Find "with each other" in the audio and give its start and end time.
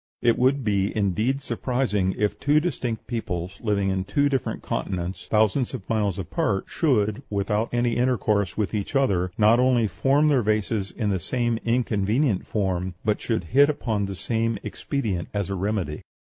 8.57-9.31